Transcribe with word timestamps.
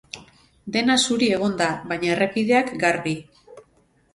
Dena 0.77 0.95
zuri 1.01 1.29
egon 1.37 1.53
da, 1.59 1.67
baina 1.91 2.09
errepideak 2.15 2.73
garbi. 2.85 3.15